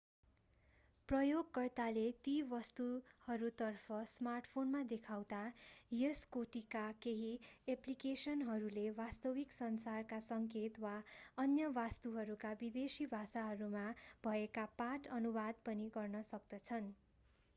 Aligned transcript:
प्रयोगकर्ताले 1.09 2.03
ती 2.21 2.31
वस्तुहरूतर्फ 2.53 3.97
स्मार्टफोनमा 4.13 4.81
देखाउँदा 4.93 5.41
यस 5.95 6.23
कोटिका 6.31 6.81
केही 7.03 7.29
एप्लिकेसनहरूले 7.67 8.87
वास्तविक 8.95 9.53
संसारका 9.57 10.19
संकेत 10.29 10.83
वा 10.87 10.95
अन्य 11.37 11.69
वस्तुहरूका 11.77 12.55
विदेशी 12.63 13.09
भाषाहरूमा 13.13 13.85
भएका 14.23 14.65
पाठ 14.79 15.13
अनुवाद 15.15 15.63
पनि 15.65 15.87
गर्न 15.95 16.27
सक्दछन् 16.29 16.91